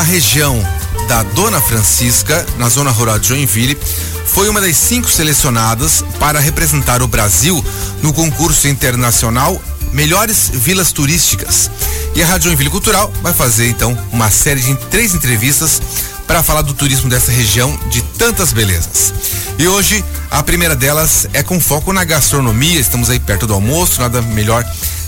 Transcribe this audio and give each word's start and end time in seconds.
A 0.00 0.02
região 0.02 0.58
da 1.06 1.22
Dona 1.22 1.60
Francisca, 1.60 2.46
na 2.56 2.70
zona 2.70 2.90
rural 2.90 3.18
de 3.18 3.28
Joinville, 3.28 3.76
foi 4.24 4.48
uma 4.48 4.58
das 4.58 4.74
cinco 4.74 5.10
selecionadas 5.10 6.02
para 6.18 6.40
representar 6.40 7.02
o 7.02 7.06
Brasil 7.06 7.62
no 8.00 8.10
concurso 8.10 8.66
internacional 8.66 9.60
Melhores 9.92 10.50
Vilas 10.54 10.90
Turísticas. 10.90 11.70
E 12.14 12.22
a 12.22 12.26
Rádio 12.26 12.46
Joinville 12.46 12.70
Cultural 12.70 13.12
vai 13.20 13.34
fazer 13.34 13.68
então 13.68 13.94
uma 14.10 14.30
série 14.30 14.62
de 14.62 14.74
três 14.88 15.14
entrevistas 15.14 15.82
para 16.26 16.42
falar 16.42 16.62
do 16.62 16.72
turismo 16.72 17.10
dessa 17.10 17.30
região 17.30 17.78
de 17.90 18.00
tantas 18.00 18.54
belezas. 18.54 19.12
E 19.58 19.68
hoje 19.68 20.02
a 20.30 20.42
primeira 20.42 20.74
delas 20.74 21.28
é 21.34 21.42
com 21.42 21.60
foco 21.60 21.92
na 21.92 22.04
gastronomia. 22.04 22.80
Estamos 22.80 23.10
aí 23.10 23.20
perto 23.20 23.46
do 23.46 23.52
almoço, 23.52 24.00
nada 24.00 24.22
melhor 24.22 24.64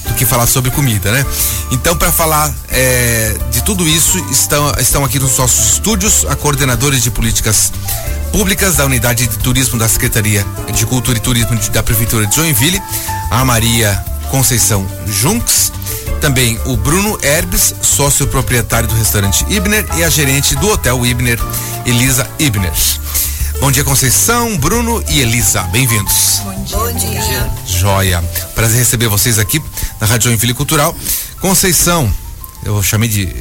do 0.07 0.15
que 0.15 0.25
falar 0.25 0.47
sobre 0.47 0.71
comida, 0.71 1.11
né? 1.11 1.25
Então, 1.71 1.97
para 1.97 2.11
falar 2.11 2.53
é, 2.69 3.37
de 3.51 3.63
tudo 3.63 3.87
isso, 3.87 4.19
estão, 4.31 4.73
estão 4.79 5.05
aqui 5.05 5.19
nos 5.19 5.37
nossos 5.39 5.75
estúdios 5.75 6.25
a 6.27 6.37
coordenadora 6.37 6.99
de 6.99 7.11
políticas 7.11 7.73
públicas 8.31 8.77
da 8.77 8.87
Unidade 8.87 9.27
de 9.27 9.39
Turismo 9.39 9.79
da 9.79 9.89
Secretaria 9.89 10.45
de 10.75 10.87
Cultura 10.87 11.19
e 11.19 11.21
Turismo 11.21 11.57
da 11.71 11.83
Prefeitura 11.83 12.27
de 12.27 12.35
Joinville, 12.35 12.81
a 13.31 13.45
Maria 13.45 14.03
Conceição 14.31 14.87
Junks, 15.07 15.71
também 16.21 16.59
o 16.65 16.77
Bruno 16.77 17.19
Herbes, 17.23 17.75
sócio 17.83 18.27
proprietário 18.27 18.89
do 18.89 18.95
restaurante 18.95 19.45
Ibner 19.51 19.85
e 19.97 20.05
a 20.05 20.09
gerente 20.09 20.55
do 20.57 20.69
Hotel 20.69 21.05
Ibner, 21.05 21.39
Elisa 21.85 22.29
Ibner. 22.39 22.73
Bom 23.63 23.71
dia, 23.71 23.85
Conceição, 23.85 24.59
Bruno 24.59 25.05
e 25.09 25.21
Elisa. 25.21 25.63
Bem-vindos. 25.63 26.41
Bom 26.43 26.65
dia. 26.65 26.77
Bom 26.77 26.93
dia. 26.95 27.51
Joia. 27.65 28.21
Prazer 28.57 28.81
receber 28.81 29.07
vocês 29.07 29.39
aqui 29.39 29.63
na 30.01 30.07
Rádio 30.09 30.31
Joinville 30.31 30.53
Cultural. 30.53 30.93
Conceição, 31.41 32.13
eu 32.65 32.83
chamei 32.83 33.09
de 33.09 33.33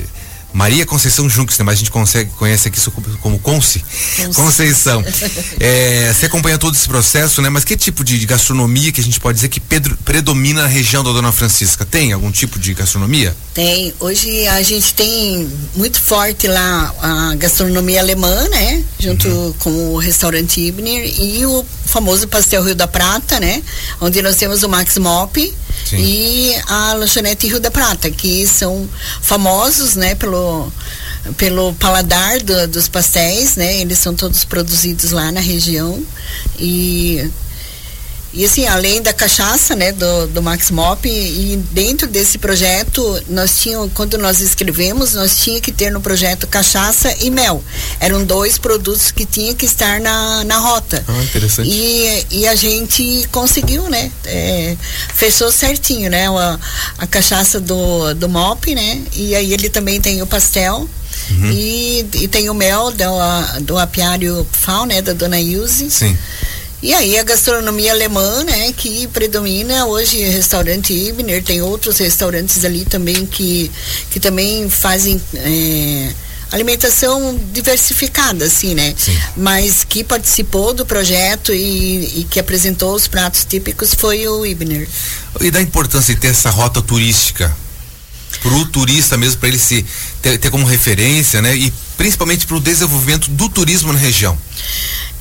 Maria 0.54 0.86
Conceição 0.86 1.30
Junques, 1.30 1.58
né? 1.58 1.64
mas 1.64 1.76
a 1.76 1.78
gente 1.78 1.92
consegue, 1.92 2.30
conhece 2.32 2.68
aqui 2.68 2.80
como 3.22 3.40
Conce. 3.40 3.84
Conceição. 4.36 5.04
É, 5.60 6.12
você 6.14 6.26
acompanha 6.26 6.58
todo 6.58 6.76
esse 6.76 6.88
processo, 6.88 7.42
né? 7.42 7.50
Mas 7.50 7.64
que 7.64 7.78
tipo 7.78 8.04
de, 8.04 8.18
de, 8.18 8.26
gastronomia 8.26 8.92
que 8.92 9.00
a 9.00 9.04
gente 9.04 9.20
pode 9.20 9.36
dizer 9.36 9.50
que 9.50 9.60
Pedro, 9.60 9.96
predomina 10.04 10.64
na 10.64 10.68
região 10.68 11.04
da 11.04 11.12
Dona 11.12 11.32
Francisca? 11.32 11.86
Tem 11.86 12.12
algum 12.14 12.32
tipo 12.32 12.58
de 12.58 12.74
gastronomia? 12.74 13.36
Tem. 13.54 13.94
Hoje 14.00 14.48
a 14.48 14.62
gente 14.64 14.94
tem 14.94 15.50
muito 15.76 16.02
forte 16.02 16.48
lá 16.48 16.94
a 17.02 17.36
gastronomia 17.36 18.00
alemã, 18.00 18.48
né? 18.50 18.84
Junto 19.00 19.28
uhum. 19.28 19.54
com 19.60 19.94
o 19.94 19.98
restaurante 19.98 20.60
Ibner 20.60 21.14
e 21.20 21.46
o 21.46 21.66
famoso 21.86 22.28
pastel 22.28 22.64
Rio 22.64 22.76
da 22.76 22.88
Prata, 22.88 23.40
né? 23.40 23.62
Onde 24.00 24.22
nós 24.22 24.36
temos 24.36 24.64
o 24.64 24.70
Max 24.70 24.98
Mop 24.98 25.54
Sim. 25.86 25.98
e 25.98 26.56
a 26.68 26.94
lanchonete 26.94 27.48
Rio 27.48 27.60
da 27.60 27.72
Prata, 27.72 28.10
que 28.10 28.46
são 28.48 28.88
famosos, 29.22 29.96
né? 29.96 30.16
Pelo 30.16 30.72
pelo 31.38 31.74
paladar 31.76 32.40
do, 32.42 32.68
dos 32.68 32.88
pastéis, 32.88 33.56
né? 33.56 33.78
Eles 33.78 34.00
são 34.00 34.16
todos 34.16 34.44
produzidos 34.44 35.12
lá 35.12 35.32
na 35.32 35.40
região 35.40 36.04
e 36.60 37.30
e 38.34 38.46
assim, 38.46 38.66
além 38.66 39.02
da 39.02 39.12
cachaça, 39.12 39.76
né, 39.76 39.92
do, 39.92 40.28
do 40.28 40.42
Max 40.42 40.72
Mop, 40.72 41.06
e, 41.08 41.58
dentro 41.72 42.08
desse 42.08 42.38
projeto, 42.38 43.22
nós 43.28 43.60
tínhamos, 43.60 43.92
quando 43.94 44.18
nós 44.18 44.40
escrevemos, 44.40 45.14
nós 45.14 45.38
tinha 45.38 45.60
que 45.60 45.72
ter 45.72 45.92
no 45.92 46.00
projeto 46.00 46.48
cachaça 46.48 47.14
e 47.20 47.30
mel. 47.30 47.62
Eram 48.00 48.24
dois 48.24 48.58
produtos 48.58 49.12
que 49.12 49.26
tinha 49.26 49.54
que 49.54 49.66
estar 49.66 50.00
na, 50.00 50.46
na 50.46 50.58
rota. 50.60 51.04
Ah, 51.08 51.24
interessante. 51.24 51.70
E, 51.70 52.26
e 52.32 52.48
a 52.48 52.56
gente 52.56 53.28
conseguiu, 53.32 53.90
né? 53.90 54.10
É, 54.26 54.78
fechou 55.14 55.52
certinho, 55.52 56.10
né? 56.10 56.28
A, 56.30 56.60
a 57.00 57.08
cachaça 57.08 57.60
do, 57.60 58.14
do 58.14 58.30
Mop, 58.30 58.74
né? 58.74 59.02
E 59.14 59.36
aí 59.36 59.54
ele 59.54 59.70
também 59.70 60.00
tem 60.00 60.22
o 60.22 60.28
pastel. 60.28 60.90
Uhum. 61.30 61.52
E, 61.52 62.06
e 62.14 62.28
tem 62.28 62.50
o 62.50 62.54
mel 62.54 62.92
do, 62.92 63.64
do 63.66 63.78
apiário 63.78 64.48
Fal, 64.52 64.86
né? 64.86 65.02
Da 65.02 65.12
dona 65.12 65.40
Ilse. 65.40 65.92
Sim. 65.92 66.18
E 66.82 66.94
aí 66.94 67.18
a 67.20 67.24
gastronomia 67.24 67.92
alemã, 67.92 68.44
né, 68.44 68.74
que 68.74 69.08
predomina 69.08 69.86
hoje 69.86 70.18
restaurante 70.24 70.94
Ibner, 70.94 71.44
tem 71.44 71.62
outros 71.62 72.00
restaurantes 72.00 72.66
ali 72.66 72.86
também 72.86 73.26
que, 73.26 73.72
que 74.10 74.20
também 74.20 74.68
fazem 74.68 75.22
é, 75.36 76.12
alimentação 76.52 77.40
diversificada, 77.54 78.46
assim, 78.46 78.74
né? 78.74 78.94
Sim. 78.98 79.18
Mas 79.38 79.84
que 79.84 80.04
participou 80.04 80.74
do 80.74 80.86
projeto 80.86 81.54
e, 81.54 82.22
e 82.22 82.28
que 82.30 82.40
apresentou 82.40 82.94
os 82.94 83.08
pratos 83.08 83.46
típicos 83.46 83.94
foi 83.94 84.28
o 84.28 84.46
Ibner. 84.46 84.88
E 85.40 85.52
da 85.52 85.62
importância 85.62 86.14
de 86.14 86.20
ter 86.20 86.28
essa 86.28 86.50
rota 86.50 86.82
turística 86.82 87.56
para 88.42 88.54
o 88.54 88.66
turista 88.66 89.18
mesmo, 89.18 89.40
para 89.40 89.50
ele 89.50 89.60
se 89.60 89.86
ter, 90.22 90.38
ter 90.38 90.50
como 90.50 90.66
referência, 90.66 91.42
né? 91.42 91.56
E 91.56 91.72
principalmente 91.96 92.46
para 92.46 92.58
o 92.58 92.60
desenvolvimento 92.60 93.30
do 93.30 93.48
turismo 93.48 93.94
na 93.94 94.00
região. 94.00 94.38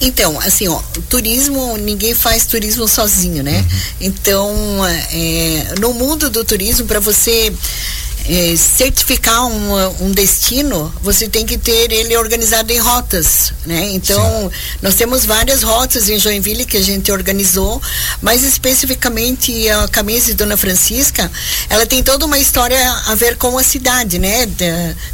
Então, 0.01 0.41
assim, 0.41 0.67
ó, 0.67 0.81
turismo, 1.09 1.77
ninguém 1.77 2.15
faz 2.15 2.47
turismo 2.47 2.89
sozinho, 2.89 3.43
né? 3.43 3.59
Uhum. 3.59 3.79
Então, 4.01 4.55
é, 5.13 5.75
no 5.79 5.93
mundo 5.93 6.31
do 6.31 6.43
turismo, 6.43 6.87
para 6.87 7.01
você 7.01 7.53
é, 8.31 8.57
certificar 8.57 9.45
um, 9.45 10.05
um, 10.05 10.13
destino, 10.13 10.95
você 11.03 11.29
tem 11.29 11.45
que 11.45 11.59
ter 11.59 11.91
ele 11.91 12.17
organizado 12.17 12.73
em 12.73 12.79
rotas, 12.79 13.53
né? 13.67 13.91
Então, 13.93 14.49
Sim. 14.49 14.79
nós 14.81 14.95
temos 14.95 15.27
várias 15.27 15.65
rotas 15.65 16.09
em 16.09 16.17
Joinville 16.17 16.65
que 16.65 16.77
a 16.77 16.83
gente 16.83 17.11
organizou, 17.11 17.83
mas 18.23 18.45
especificamente 18.45 19.69
a 19.69 19.89
Camisa 19.89 20.27
de 20.27 20.35
Dona 20.35 20.57
Francisca, 20.57 21.29
ela 21.69 21.85
tem 21.85 22.05
toda 22.05 22.25
uma 22.25 22.39
história 22.39 22.81
a 23.09 23.17
ver 23.17 23.37
com 23.37 23.59
a 23.59 23.65
cidade, 23.65 24.21
né? 24.21 24.47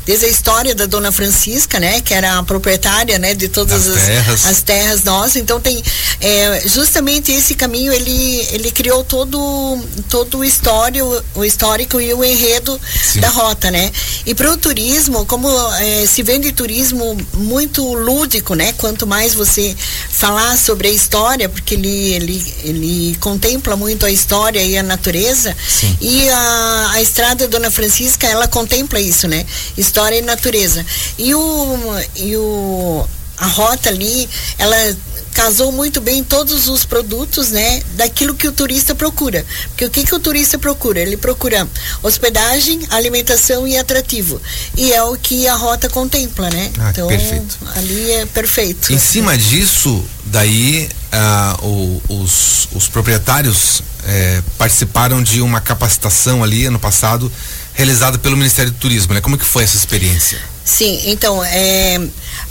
desde 0.05 0.27
a 0.27 0.29
história 0.29 0.75
da 0.75 0.85
Dona 0.85 1.11
Francisca, 1.11 1.81
né? 1.81 2.03
Que 2.03 2.13
era 2.13 2.39
a 2.39 2.43
proprietária, 2.43 3.19
né? 3.19 3.33
De 3.33 3.49
todas 3.49 3.89
as, 3.89 3.97
as 3.97 4.05
terras. 4.05 4.47
as 4.47 4.63
terras 4.63 5.05
nossas. 5.05 5.37
Então, 5.37 5.59
tem 5.59 5.83
é, 6.21 6.63
justamente 6.67 7.33
esse 7.33 7.55
caminho, 7.55 7.91
ele, 7.95 8.47
ele 8.51 8.71
criou 8.71 9.03
todo, 9.03 9.81
todo 10.11 10.39
o, 10.39 10.45
histórico, 10.45 11.25
o 11.35 11.45
histórico 11.47 11.99
e 11.99 12.13
o 12.13 12.23
enredo 12.23 12.79
Sim. 13.07 13.21
da 13.21 13.29
rota, 13.29 13.71
né? 13.71 13.91
E 14.25 14.35
para 14.35 14.51
o 14.51 14.57
turismo, 14.57 15.25
como 15.27 15.49
é, 15.75 16.07
se 16.07 16.23
vende 16.23 16.53
turismo 16.53 17.17
muito 17.35 17.83
lúdico, 17.95 18.55
né? 18.55 18.73
Quanto 18.73 19.07
mais 19.07 19.35
você 19.35 19.77
falar 20.11 20.57
sobre 20.57 20.89
a 20.89 20.91
história, 20.91 21.49
porque 21.49 21.75
ele, 21.75 22.15
ele, 22.15 22.55
ele 22.65 23.17
contempla 23.21 23.77
muito 23.77 24.05
a 24.05 24.11
história 24.11 24.63
e 24.63 24.77
a 24.77 24.83
natureza, 24.83 25.57
Sim. 25.69 25.97
e 26.01 26.29
a, 26.29 26.91
a 26.95 27.03
estrada 27.03 27.47
Dona 27.47 27.71
Francisca, 27.71 28.27
ela 28.27 28.49
contempla 28.49 29.01
isso, 29.01 29.29
né? 29.29 29.47
História 29.77 30.19
e 30.19 30.23
natureza. 30.23 30.85
E 31.19 31.35
o, 31.35 31.79
e 32.17 32.37
o 32.37 33.07
a 33.39 33.47
rota 33.47 33.91
ali, 33.91 34.29
ela 34.59 34.97
casou 35.37 35.71
muito 35.71 36.01
bem 36.01 36.25
todos 36.25 36.67
os 36.67 36.87
produtos, 36.87 37.51
né, 37.51 37.83
daquilo 37.95 38.35
que 38.35 38.49
o 38.49 38.53
turista 38.53 38.95
procura. 38.95 39.45
Porque 39.69 39.85
o 39.85 39.91
que 39.91 40.03
que 40.03 40.15
o 40.15 40.19
turista 40.19 40.59
procura? 40.59 40.99
Ele 40.99 41.15
procura 41.19 41.69
hospedagem, 42.03 42.81
alimentação 42.89 43.69
e 43.69 43.77
atrativo. 43.77 44.41
E 44.75 44.95
é 44.95 45.03
o 45.03 45.15
que 45.15 45.47
a 45.47 45.55
rota 45.55 45.91
contempla, 45.91 46.49
né? 46.49 46.71
Ah, 46.79 46.89
então, 46.91 47.07
perfeito. 47.07 47.59
ali 47.77 48.13
é 48.13 48.25
perfeito. 48.25 48.91
Em 48.91 48.99
cima 48.99 49.37
disso, 49.37 50.03
daí 50.25 50.89
ah, 51.13 51.59
o, 51.63 52.01
os, 52.09 52.69
os 52.73 52.89
proprietários 52.89 53.83
eh, 54.07 54.43
participaram 54.57 55.23
de 55.23 55.43
uma 55.43 55.61
capacitação 55.61 56.43
ali 56.43 56.65
ano 56.65 56.79
passado 56.79 57.31
realizada 57.75 58.17
pelo 58.17 58.39
Ministério 58.39 58.73
do 58.73 58.79
Turismo, 58.79 59.13
né? 59.13 59.21
Como 59.21 59.37
que 59.37 59.45
foi 59.45 59.65
essa 59.65 59.77
experiência? 59.77 60.41
Sim, 60.65 61.01
então, 61.05 61.45
é, 61.45 62.01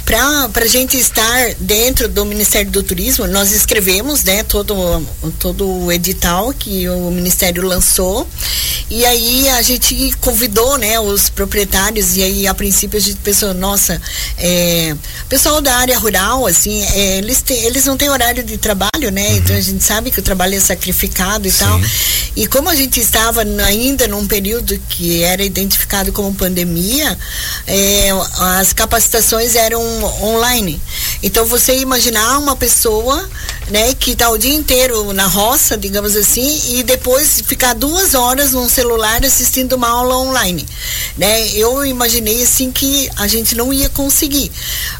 para 0.06 0.63
a 0.63 0.68
gente 0.68 0.97
estar 0.97 1.56
dentro 1.59 2.07
do 2.07 2.23
Ministério 2.25 2.69
do 2.72 2.84
Turismo, 2.84 3.28
nós 3.28 3.51
escrevemos 3.51 4.23
né, 4.23 4.44
todo, 4.44 5.06
todo 5.40 5.68
o 5.68 5.91
edital 5.91 6.53
que 6.53 6.88
o 6.88 7.09
Ministério 7.09 7.63
lançou 7.63 8.28
e 8.90 9.03
aí 9.03 9.50
a 9.50 9.62
gente 9.63 10.12
convidou 10.22 10.78
né, 10.78 11.00
os 11.00 11.28
proprietários 11.28 12.16
e 12.18 12.23
aí 12.23 12.47
a 12.47 12.53
princípio 12.53 12.97
a 12.97 13.01
gente 13.01 13.18
pensou, 13.18 13.51
nossa, 13.53 14.00
é, 14.38 14.96
pessoal 15.28 15.59
da 15.59 15.76
área 15.76 15.97
rural, 15.97 16.46
assim, 16.46 16.84
é, 16.84 17.17
eles, 17.17 17.41
têm, 17.41 17.64
eles 17.64 17.85
não 17.85 17.97
têm 17.97 18.09
horário 18.09 18.43
de 18.43 18.58
trabalho, 18.58 19.09
né? 19.11 19.29
Uhum. 19.29 19.38
Então 19.38 19.55
a 19.55 19.61
gente 19.61 19.84
sabe 19.84 20.11
que 20.11 20.20
o 20.20 20.23
trabalho 20.23 20.55
é 20.55 20.59
sacrificado 20.59 21.47
e 21.47 21.52
Sim. 21.52 21.66
tal. 21.66 21.81
E 22.35 22.46
como 22.47 22.70
a 22.70 22.76
gente 22.76 22.99
estava 22.99 23.41
ainda 23.66 24.08
num 24.08 24.28
período 24.28 24.79
que 24.90 25.23
era 25.23 25.43
identificado 25.43 26.11
como 26.11 26.34
pandemia, 26.34 27.17
é, 27.66 28.09
as 28.38 28.72
capacitações 28.72 29.55
eram 29.55 29.74
online. 29.75 30.81
Então 31.23 31.45
você 31.45 31.77
imaginar 31.77 32.37
uma 32.37 32.55
pessoa, 32.55 33.27
né, 33.69 33.93
que 33.95 34.11
está 34.11 34.29
o 34.29 34.37
dia 34.37 34.53
inteiro 34.53 35.11
na 35.13 35.25
roça, 35.25 35.75
digamos 35.75 36.16
assim, 36.16 36.75
e 36.75 36.83
depois 36.83 37.41
ficar 37.41 37.73
duas 37.73 38.13
horas 38.13 38.51
num 38.51 38.69
celular 38.69 39.23
assistindo 39.25 39.73
uma 39.73 39.89
aula 39.89 40.17
online, 40.17 40.66
né? 41.17 41.49
Eu 41.49 41.85
imaginei 41.85 42.43
assim 42.43 42.72
que 42.72 43.09
a 43.16 43.27
gente 43.27 43.55
não 43.55 43.73
ia 43.73 43.89
conseguir, 43.89 44.51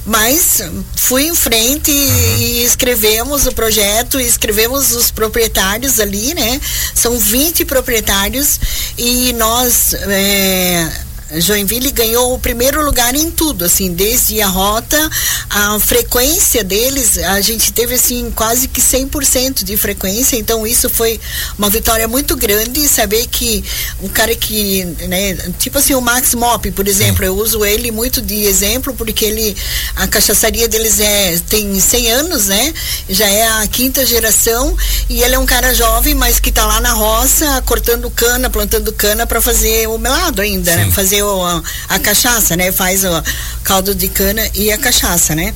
mas 0.06 0.62
fui 0.96 1.28
em 1.28 1.36
frente 1.36 1.92
uhum. 1.92 2.38
e 2.40 2.64
escrevemos 2.64 3.46
o 3.46 3.52
projeto, 3.52 4.20
escrevemos 4.20 4.94
os 4.96 5.12
proprietários 5.12 6.00
ali, 6.00 6.34
né? 6.34 6.60
São 6.94 7.20
20 7.20 7.66
proprietários 7.66 8.60
e 8.98 9.34
nós 9.34 9.94
é, 9.94 10.92
Joinville 11.34 11.92
ganhou 11.92 12.34
o 12.34 12.40
primeiro 12.40 12.84
lugar 12.84 13.16
em 13.16 13.32
tudo, 13.32 13.66
assim, 13.66 13.92
desde 13.92 14.42
a 14.42 14.48
rota, 14.48 15.10
a 15.50 15.80
frequência 15.80 16.64
deles, 16.64 17.18
a 17.18 17.42
gente 17.42 17.74
teve 17.74 17.96
assim 17.96 18.32
quase 18.32 18.68
que 18.68 18.82
100% 18.82 19.64
de 19.64 19.76
frequência, 19.76 20.38
então 20.38 20.66
isso 20.66 20.90
foi 20.90 21.20
uma 21.58 21.70
vitória 21.70 22.08
muito 22.08 22.36
grande, 22.36 22.88
saber 22.88 23.26
que 23.28 23.64
um 24.02 24.08
cara 24.08 24.36
que, 24.36 24.86
né, 25.08 25.36
tipo 25.58 25.78
assim, 25.78 25.96
o 25.96 26.02
Max 26.02 26.36
Mop, 26.36 26.70
por 26.72 26.88
exemplo, 26.88 27.20
Sim. 27.20 27.26
eu 27.26 27.36
uso 27.38 27.66
ele 27.66 27.92
muito 27.92 28.22
de 28.22 28.44
exemplo 28.46 28.94
porque 28.94 29.26
ele 29.26 29.56
a 29.96 30.08
cachaçaria 30.08 30.68
deles 30.68 31.00
é 31.00 31.38
tem 31.50 31.80
100 31.80 32.12
anos, 32.12 32.48
né? 32.48 32.74
Já 33.10 33.28
é 33.28 33.48
a 33.48 33.68
quinta 33.68 34.06
geração 34.06 34.76
e 35.10 35.22
ele 35.22 35.36
é 35.36 35.40
um 35.40 35.46
cara 35.46 35.74
jovem, 35.74 36.14
mas 36.16 36.40
que 36.40 36.50
está 36.50 36.66
lá 36.66 36.80
na 36.82 36.94
roça 36.94 37.62
cortando 37.66 38.10
cana, 38.10 38.50
plantando 38.50 38.92
cana 38.94 39.26
para 39.26 39.42
fazer 39.42 39.88
o 39.88 39.98
melado 39.98 40.42
ainda, 40.42 40.76
né? 40.76 40.84
Sim. 40.84 40.90
né? 40.90 40.96
Fazer 40.96 41.15
o, 41.24 41.46
a, 41.46 41.64
a, 41.90 42.00
cachaça, 42.00 42.56
né? 42.56 42.72
Faz 42.72 43.04
o 43.04 43.24
caldo 43.64 43.94
de 43.94 44.08
cana 44.08 44.42
e 44.54 44.72
a 44.72 44.78
cachaça, 44.78 45.36
né? 45.36 45.54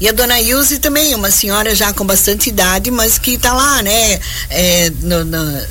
E 0.00 0.08
a 0.08 0.12
dona 0.12 0.40
Ilse 0.40 0.78
também, 0.78 1.14
uma 1.14 1.30
senhora 1.30 1.74
já 1.74 1.92
com 1.92 2.04
bastante 2.04 2.48
idade, 2.48 2.90
mas 2.90 3.18
que 3.18 3.32
está 3.32 3.52
lá, 3.52 3.82
né? 3.82 4.18
É, 4.48 4.90
no, 5.00 5.24
no, 5.24 5.62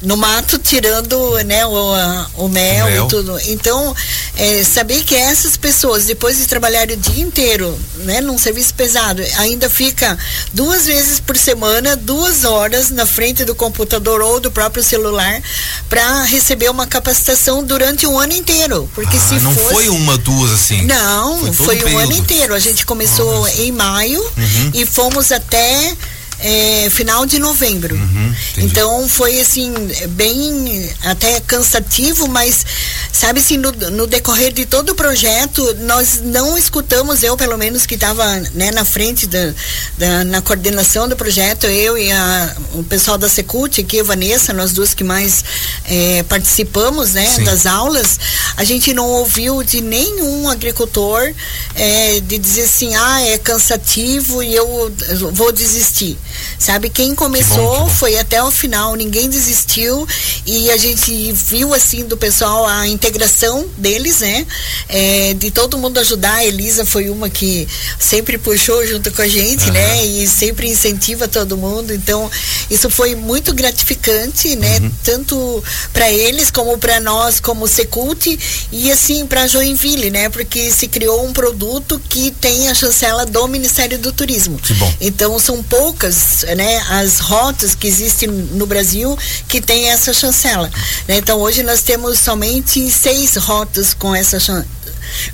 no 0.00 0.16
mato 0.16 0.58
tirando 0.58 1.38
né, 1.44 1.66
o, 1.66 1.70
o, 1.72 2.48
mel, 2.48 2.86
o 2.86 2.88
mel. 2.88 3.06
e 3.06 3.08
tudo. 3.08 3.38
Então, 3.46 3.94
é, 4.36 4.62
saber 4.62 5.02
que 5.02 5.14
essas 5.14 5.56
pessoas, 5.56 6.06
depois 6.06 6.38
de 6.38 6.46
trabalhar 6.46 6.88
o 6.88 6.96
dia 6.96 7.22
inteiro, 7.22 7.78
né, 8.04 8.20
num 8.20 8.38
serviço 8.38 8.74
pesado, 8.74 9.22
ainda 9.38 9.68
fica 9.68 10.16
duas 10.52 10.86
vezes 10.86 11.18
por 11.18 11.36
semana, 11.36 11.96
duas 11.96 12.44
horas 12.44 12.90
na 12.90 13.06
frente 13.06 13.44
do 13.44 13.54
computador 13.54 14.20
ou 14.20 14.38
do 14.38 14.50
próprio 14.50 14.82
celular 14.82 15.42
para 15.88 16.22
receber 16.24 16.70
uma 16.70 16.86
capacitação 16.86 17.64
durante 17.64 18.06
um 18.06 18.18
ano 18.18 18.34
inteiro. 18.34 18.88
Porque 18.94 19.16
ah, 19.16 19.20
se 19.20 19.34
não 19.40 19.52
fosse... 19.52 19.74
foi 19.74 19.88
uma, 19.88 20.16
duas 20.16 20.52
assim? 20.52 20.86
Não, 20.86 21.52
foi, 21.52 21.80
foi 21.80 21.92
um 21.92 21.98
ano 21.98 22.12
inteiro. 22.12 22.54
A 22.54 22.58
gente 22.58 22.86
começou 22.86 23.40
Nossa. 23.40 23.60
em 23.60 23.72
maio 23.72 24.20
uhum. 24.20 24.70
e 24.74 24.86
fomos 24.86 25.32
até 25.32 25.96
é, 26.40 26.88
final 26.90 27.26
de 27.26 27.38
novembro. 27.38 27.94
Uhum, 27.94 28.34
então 28.58 29.08
foi 29.08 29.40
assim, 29.40 29.72
bem 30.10 30.88
até 31.04 31.40
cansativo, 31.40 32.28
mas 32.28 32.64
sabe 33.12 33.40
assim, 33.40 33.56
no, 33.56 33.72
no, 33.72 34.06
decorrer 34.06 34.52
de 34.52 34.64
todo 34.64 34.90
o 34.90 34.94
projeto, 34.94 35.74
nós 35.80 36.20
não 36.22 36.56
escutamos, 36.56 37.22
eu 37.22 37.36
pelo 37.36 37.58
menos 37.58 37.86
que 37.86 37.94
estava 37.94 38.24
né, 38.54 38.70
na 38.70 38.84
frente 38.84 39.26
da, 39.26 39.52
da, 39.96 40.24
na 40.24 40.40
coordenação 40.40 41.08
do 41.08 41.16
projeto, 41.16 41.66
eu 41.66 41.98
e 41.98 42.12
a, 42.12 42.56
o 42.74 42.84
pessoal 42.84 43.18
da 43.18 43.28
Secult, 43.28 43.80
aqui 43.80 44.00
a 44.00 44.04
Vanessa, 44.04 44.52
nós 44.52 44.72
duas 44.72 44.94
que 44.94 45.02
mais 45.02 45.44
é, 45.86 46.22
participamos 46.24 47.14
né, 47.14 47.38
das 47.44 47.66
aulas, 47.66 48.18
a 48.56 48.62
gente 48.62 48.94
não 48.94 49.08
ouviu 49.08 49.62
de 49.62 49.80
nenhum 49.80 50.48
agricultor 50.48 51.32
é, 51.74 52.20
de 52.20 52.38
dizer 52.38 52.62
assim, 52.62 52.94
ah, 52.94 53.20
é 53.22 53.38
cansativo 53.38 54.42
e 54.42 54.54
eu 54.54 54.92
vou 55.32 55.50
desistir. 55.50 56.16
Sabe, 56.58 56.90
quem 56.90 57.14
começou 57.14 57.56
que 57.56 57.60
bom, 57.60 57.74
que 57.74 57.90
bom. 57.90 57.96
foi 57.96 58.18
até 58.18 58.42
o 58.42 58.50
final, 58.50 58.94
ninguém 58.96 59.28
desistiu 59.28 60.06
e 60.44 60.70
a 60.70 60.76
gente 60.76 61.32
viu 61.32 61.72
assim 61.72 62.04
do 62.04 62.16
pessoal 62.16 62.66
a 62.66 62.86
integração 62.88 63.66
deles, 63.76 64.20
né? 64.20 64.46
É, 64.88 65.34
de 65.34 65.50
todo 65.50 65.78
mundo 65.78 65.98
ajudar. 65.98 66.34
A 66.34 66.44
Elisa 66.44 66.84
foi 66.84 67.10
uma 67.10 67.30
que 67.30 67.66
sempre 67.98 68.38
puxou 68.38 68.86
junto 68.86 69.10
com 69.12 69.22
a 69.22 69.28
gente, 69.28 69.66
uhum. 69.66 69.72
né? 69.72 70.06
E 70.06 70.26
sempre 70.26 70.68
incentiva 70.68 71.28
todo 71.28 71.56
mundo. 71.56 71.94
Então, 71.94 72.30
isso 72.70 72.90
foi 72.90 73.14
muito 73.14 73.54
gratificante, 73.54 74.56
né? 74.56 74.78
Uhum. 74.78 74.92
Tanto 75.04 75.64
para 75.92 76.10
eles 76.10 76.50
como 76.50 76.76
para 76.78 77.00
nós, 77.00 77.40
como 77.40 77.68
Secult 77.68 78.38
e 78.72 78.90
assim 78.90 79.26
para 79.26 79.46
Joinville, 79.46 80.10
né? 80.10 80.28
Porque 80.28 80.70
se 80.70 80.88
criou 80.88 81.26
um 81.26 81.32
produto 81.32 82.00
que 82.08 82.30
tem 82.32 82.68
a 82.68 82.74
chancela 82.74 83.24
do 83.24 83.46
Ministério 83.46 83.98
do 83.98 84.12
Turismo. 84.12 84.58
Que 84.58 84.74
bom. 84.74 84.94
Então, 85.00 85.38
são 85.38 85.62
poucas 85.62 86.17
né, 86.56 86.78
as 86.90 87.18
rotas 87.18 87.74
que 87.74 87.86
existem 87.86 88.28
no 88.28 88.66
Brasil 88.66 89.16
que 89.48 89.60
tem 89.60 89.88
essa 89.88 90.12
chancela. 90.12 90.70
Né? 91.06 91.18
Então 91.18 91.38
hoje 91.38 91.62
nós 91.62 91.82
temos 91.82 92.18
somente 92.18 92.90
seis 92.90 93.36
rotas 93.36 93.94
com 93.94 94.14
essa 94.14 94.38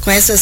com 0.00 0.10
essa 0.10 0.36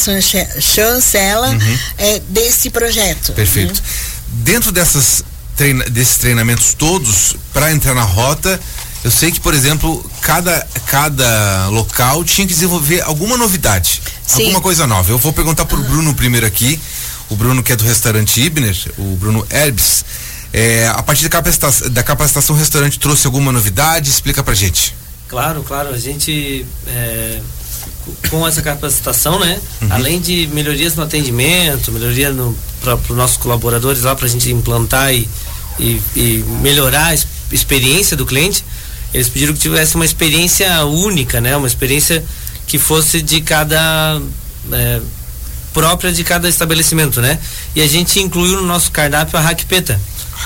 chancela 0.61 1.49
uhum. 1.49 1.79
é, 1.97 2.21
desse 2.29 2.71
projeto. 2.71 3.33
Perfeito. 3.33 3.79
Uhum. 3.79 4.43
Dentro 4.45 4.73
dessas 4.73 5.25
treina, 5.57 5.85
desses 5.85 6.17
treinamentos 6.17 6.75
todos, 6.75 7.37
para 7.53 7.73
entrar 7.73 7.95
na 7.95 8.03
rota, 8.03 8.61
eu 9.05 9.11
sei 9.11 9.31
que, 9.33 9.41
por 9.41 9.55
exemplo, 9.55 10.09
cada, 10.21 10.67
cada 10.87 11.69
local 11.69 12.25
tinha 12.25 12.47
que 12.47 12.53
desenvolver 12.53 13.01
alguma 13.03 13.37
novidade, 13.37 14.03
Sim. 14.27 14.43
alguma 14.43 14.61
coisa 14.61 14.87
nova. 14.87 15.11
Eu 15.11 15.19
vou 15.19 15.33
perguntar 15.33 15.65
para 15.65 15.79
o 15.79 15.83
Bruno 15.83 16.15
primeiro 16.15 16.47
aqui, 16.47 16.81
o 17.29 17.37
Bruno 17.37 17.63
que 17.63 17.73
é 17.73 17.77
do 17.77 17.85
restaurante 17.85 18.41
Ibner, 18.41 18.77
o 18.99 19.17
Bruno 19.17 19.47
Herbs. 19.51 20.05
É, 20.53 20.87
a 20.89 21.03
partir 21.03 21.23
da 21.23 21.31
capacitação, 21.31 21.91
da 21.91 22.03
capacitação, 22.03 22.55
o 22.55 22.59
restaurante 22.59 22.99
trouxe 22.99 23.27
alguma 23.27 23.51
novidade? 23.51 24.11
Explica 24.11 24.43
pra 24.43 24.55
gente. 24.55 24.95
Claro, 25.27 25.63
claro. 25.63 25.89
A 25.89 25.99
gente, 25.99 26.67
é, 26.87 27.41
com 28.29 28.47
essa 28.47 28.61
capacitação, 28.61 29.41
né? 29.41 29.59
Uhum. 29.81 29.89
Além 29.91 30.21
de 30.21 30.47
melhorias 30.53 30.95
no 30.95 31.03
atendimento, 31.03 31.91
melhoria 31.91 32.35
para 32.83 32.97
os 32.97 33.17
nossos 33.17 33.39
colaboradores 33.39 34.03
lá, 34.03 34.15
para 34.15 34.27
a 34.27 34.29
gente 34.29 34.51
implantar 34.51 35.15
e, 35.15 35.27
e, 35.79 36.01
e, 36.15 36.45
melhorar 36.61 37.07
a 37.07 37.15
experiência 37.55 38.15
do 38.15 38.27
cliente, 38.27 38.63
eles 39.15 39.31
pediram 39.31 39.55
que 39.55 39.61
tivesse 39.61 39.95
uma 39.95 40.05
experiência 40.05 40.85
única, 40.85 41.41
né? 41.41 41.57
Uma 41.57 41.67
experiência 41.67 42.23
que 42.67 42.79
fosse 42.79 43.23
de 43.23 43.41
cada. 43.41 44.21
É, 44.71 45.01
própria 45.73 46.13
de 46.13 46.23
cada 46.23 46.47
estabelecimento, 46.47 47.23
né? 47.23 47.39
E 47.75 47.81
a 47.81 47.87
gente 47.87 48.21
incluiu 48.21 48.61
no 48.61 48.67
nosso 48.67 48.91
cardápio 48.91 49.39
a 49.39 49.41
raquipeta 49.41 49.99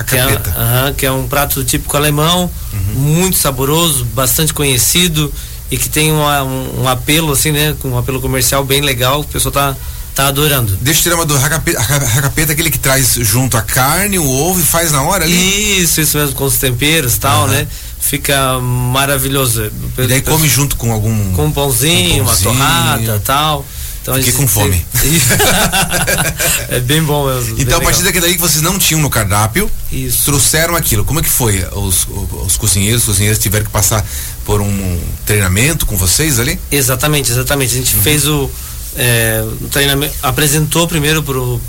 que 0.04 0.16
é, 0.16 0.92
que 0.96 1.06
é 1.06 1.12
um 1.12 1.26
prato 1.26 1.62
típico 1.64 1.96
alemão, 1.96 2.50
uhum. 2.72 2.94
muito 2.94 3.36
saboroso, 3.36 4.04
bastante 4.06 4.52
conhecido 4.52 5.32
e 5.70 5.76
que 5.76 5.88
tem 5.88 6.12
uma, 6.12 6.42
um, 6.42 6.82
um, 6.82 6.88
apelo 6.88 7.32
assim, 7.32 7.52
né, 7.52 7.74
um 7.84 7.98
apelo 7.98 8.20
comercial 8.20 8.64
bem 8.64 8.80
legal, 8.80 9.20
o 9.20 9.24
pessoal 9.24 9.52
tá 9.52 9.76
tá 10.16 10.28
adorando. 10.28 10.78
Deixa 10.80 11.00
eu 11.00 11.02
tirar 11.02 11.16
uma 11.16 11.26
do 11.26 11.36
racapeta, 11.36 12.52
aquele 12.52 12.70
que 12.70 12.78
traz 12.78 13.18
junto 13.20 13.54
a 13.54 13.60
carne, 13.60 14.18
o 14.18 14.26
ovo 14.26 14.58
e 14.58 14.62
faz 14.62 14.90
na 14.90 15.02
hora 15.02 15.24
ali? 15.24 15.82
Isso, 15.82 16.00
isso 16.00 16.16
mesmo, 16.16 16.34
com 16.34 16.44
os 16.44 16.56
temperos 16.56 17.16
e 17.16 17.20
tal, 17.20 17.42
uhum. 17.42 17.48
né? 17.48 17.68
Fica 18.00 18.58
maravilhoso. 18.58 19.70
E 19.98 20.06
daí 20.06 20.22
come 20.22 20.48
junto 20.48 20.76
com 20.76 20.90
algum... 20.90 21.32
Com 21.34 21.46
um 21.46 21.52
pãozinho, 21.52 22.22
um 22.22 22.26
pãozinho. 22.26 22.50
uma 22.50 22.58
torrada 22.64 23.22
tal. 23.22 23.66
Então 24.06 24.14
Fiquei 24.14 24.34
com 24.34 24.46
fome. 24.46 24.86
é 26.70 26.78
bem 26.78 27.02
bom 27.02 27.26
mesmo. 27.26 27.56
Então, 27.58 27.78
a 27.78 27.80
partir 27.80 28.04
daí 28.04 28.34
que 28.34 28.40
vocês 28.40 28.62
não 28.62 28.78
tinham 28.78 29.00
no 29.00 29.10
cardápio, 29.10 29.68
Isso. 29.90 30.24
trouxeram 30.26 30.76
aquilo. 30.76 31.04
Como 31.04 31.18
é 31.18 31.22
que 31.24 31.28
foi? 31.28 31.66
Os, 31.72 32.06
os, 32.08 32.46
os 32.46 32.56
cozinheiros, 32.56 33.02
os 33.02 33.06
cozinheiros 33.08 33.40
tiveram 33.40 33.64
que 33.64 33.70
passar 33.72 34.06
por 34.44 34.60
um 34.60 35.00
treinamento 35.24 35.86
com 35.86 35.96
vocês 35.96 36.38
ali? 36.38 36.56
Exatamente, 36.70 37.32
exatamente. 37.32 37.74
A 37.74 37.78
gente 37.78 37.96
uhum. 37.96 38.02
fez 38.02 38.28
o, 38.28 38.48
é, 38.94 39.44
o 39.60 39.68
treinamento, 39.70 40.14
apresentou 40.22 40.86
primeiro 40.86 41.20
pro, 41.24 41.42
uhum. 41.42 41.60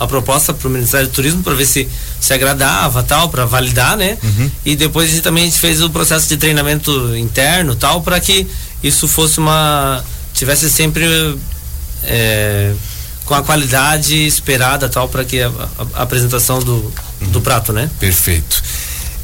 a 0.00 0.06
proposta 0.06 0.54
para 0.54 0.66
o 0.66 0.70
Ministério 0.70 1.06
do 1.06 1.12
Turismo 1.12 1.42
para 1.42 1.52
ver 1.52 1.66
se 1.66 1.86
se 2.18 2.32
agradava 2.32 3.02
tal, 3.02 3.28
para 3.28 3.44
validar, 3.44 3.94
né? 3.94 4.16
Uhum. 4.22 4.50
E 4.64 4.74
depois 4.74 5.10
a 5.10 5.12
gente 5.12 5.22
também 5.22 5.50
fez 5.50 5.82
o 5.82 5.90
processo 5.90 6.30
de 6.30 6.38
treinamento 6.38 7.14
interno 7.14 7.76
tal, 7.76 8.00
para 8.00 8.18
que 8.20 8.46
isso 8.82 9.06
fosse 9.06 9.38
uma 9.38 10.02
tivesse 10.32 10.68
sempre 10.68 11.06
é, 12.06 12.74
com 13.24 13.34
a 13.34 13.42
qualidade 13.42 14.26
esperada 14.26 14.88
tal 14.88 15.08
para 15.08 15.24
que 15.24 15.40
a, 15.40 15.48
a, 15.48 16.00
a, 16.00 16.02
apresentação 16.02 16.58
do, 16.58 16.92
uhum. 17.20 17.28
do 17.28 17.40
prato, 17.40 17.72
né? 17.72 17.90
Perfeito. 17.98 18.62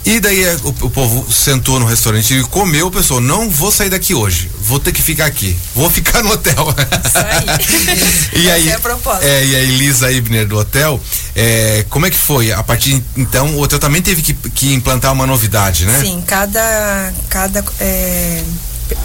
E 0.04 0.18
daí 0.18 0.42
é, 0.42 0.56
o, 0.64 0.68
o, 0.68 0.90
povo 0.90 1.30
sentou 1.30 1.78
no 1.78 1.84
restaurante 1.84 2.34
e 2.34 2.42
comeu, 2.44 2.90
pessoal, 2.90 3.20
não 3.20 3.50
vou 3.50 3.70
sair 3.70 3.90
daqui 3.90 4.14
hoje, 4.14 4.50
vou 4.62 4.80
ter 4.80 4.92
que 4.92 5.02
ficar 5.02 5.26
aqui, 5.26 5.54
vou 5.74 5.90
ficar 5.90 6.22
no 6.22 6.32
hotel. 6.32 6.74
Isso 7.04 7.18
aí. 7.18 8.40
e 8.44 8.50
aí, 8.50 8.68
é, 8.70 8.74
a 8.74 9.20
é, 9.20 9.44
e 9.44 9.56
a 9.56 9.58
Elisa 9.60 10.10
Ibner 10.10 10.48
do 10.48 10.56
hotel, 10.56 10.98
é, 11.36 11.84
como 11.90 12.06
é 12.06 12.10
que 12.10 12.16
foi? 12.16 12.50
A 12.50 12.62
partir 12.62 13.02
então, 13.14 13.54
o 13.56 13.60
hotel 13.60 13.78
também 13.78 14.00
teve 14.00 14.22
que, 14.22 14.32
que 14.32 14.72
implantar 14.72 15.12
uma 15.12 15.26
novidade, 15.26 15.84
né? 15.84 16.00
Sim, 16.00 16.22
cada, 16.26 17.12
cada 17.28 17.62
é, 17.78 18.42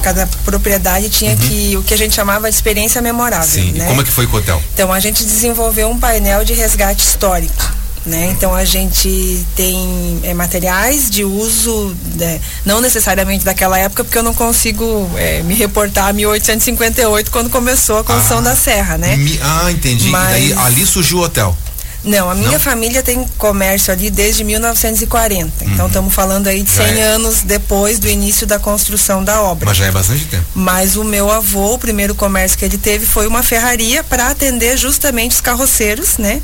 cada 0.01 0.27
propriedade 0.44 1.10
tinha 1.10 1.32
uhum. 1.32 1.38
que 1.38 1.77
o 1.77 1.84
que 1.84 1.94
a 1.94 1.98
gente 1.98 2.13
chamava 2.13 2.50
de 2.50 2.56
experiência 2.56 3.01
memorável. 3.01 3.48
Sim. 3.48 3.72
Né? 3.74 3.86
E 3.86 3.88
como 3.88 4.01
é 4.01 4.04
que 4.04 4.12
foi 4.12 4.27
com 4.27 4.38
o 4.38 4.39
hotel? 4.39 4.62
Então 4.74 4.92
a 4.92 5.00
gente 5.00 5.24
desenvolveu 5.24 5.89
um 5.89 6.00
painel 6.00 6.44
de 6.44 6.54
resgate 6.54 7.04
histórico. 7.04 7.75
Né? 8.06 8.27
Então 8.27 8.54
a 8.54 8.63
gente 8.63 9.44
tem 9.56 10.20
é, 10.22 10.32
materiais 10.32 11.10
de 11.10 11.24
uso, 11.24 11.96
né? 12.13 12.39
não 12.63 12.80
necessariamente 12.80 13.44
daquela 13.44 13.80
época, 13.80 14.04
porque 14.04 14.15
eu 14.15 14.22
não 14.22 14.34
consigo 14.34 15.10
é, 15.15 15.42
me 15.42 15.56
reportar 15.56 16.10
a 16.10 16.13
1858 16.13 17.32
quando 17.32 17.50
começou 17.50 17.98
a 17.98 18.04
construção 18.04 18.38
ah, 18.39 18.42
da 18.42 18.56
serra, 18.56 18.96
né? 19.00 19.18
ah, 19.42 19.72
entendi. 19.72 20.10
Mas... 20.10 20.38
E 20.38 20.54
daí 20.54 20.65
ali 20.65 20.86
surgiu 20.86 21.18
o 21.18 21.22
hotel. 21.24 21.58
Não, 22.05 22.29
a 22.29 22.35
minha 22.35 22.51
Não? 22.51 22.59
família 22.59 23.01
tem 23.01 23.25
comércio 23.38 23.91
ali 23.91 24.09
desde 24.12 24.43
1940. 24.43 25.65
Então 25.65 25.88
estamos 25.88 26.13
falando 26.13 26.47
aí 26.47 26.62
de 26.62 26.71
Já 26.71 26.85
100 26.85 27.00
é. 27.00 27.03
anos 27.03 27.41
depois 27.41 27.97
do 28.00 28.07
início 28.07 28.45
da 28.45 28.59
construção 28.59 29.24
da 29.24 29.41
obra. 29.41 29.65
Mas 29.65 29.77
já 29.77 29.85
é 29.88 29.91
bastante 29.91 30.25
tempo. 30.25 30.45
Mas 30.53 30.95
o 30.95 31.03
meu 31.03 31.31
avô, 31.31 31.74
o 31.74 31.77
primeiro 31.79 32.13
comércio 32.13 32.57
que 32.57 32.63
ele 32.65 32.77
teve 32.77 33.05
foi 33.05 33.25
uma 33.27 33.41
ferraria 33.41 34.03
para 34.03 34.29
atender 34.29 34.77
justamente 34.77 35.31
os 35.31 35.41
carroceiros, 35.41 36.17
né? 36.17 36.41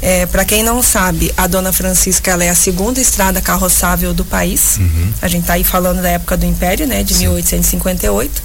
É, 0.00 0.26
para 0.26 0.44
quem 0.44 0.64
não 0.64 0.82
sabe, 0.82 1.32
a 1.36 1.46
Dona 1.46 1.72
Francisca 1.72 2.32
ela 2.32 2.42
é 2.42 2.48
a 2.48 2.54
segunda 2.56 3.00
estrada 3.00 3.40
carroçável 3.40 4.12
do 4.12 4.24
país. 4.24 4.80
A 5.20 5.28
gente 5.28 5.42
está 5.42 5.52
aí 5.52 5.62
falando 5.62 6.02
da 6.02 6.08
época 6.08 6.36
do 6.36 6.44
Império, 6.44 6.88
né? 6.88 7.04
De 7.04 7.14
1858. 7.18 8.42